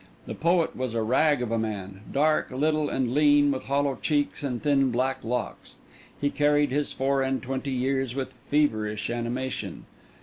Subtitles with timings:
[0.25, 4.41] The poet was a rag of a man, dark, little, and lean, with hollow cheeks
[4.41, 5.75] and thin black locks.
[6.19, 9.85] He carried his four and twenty years with feverish animation.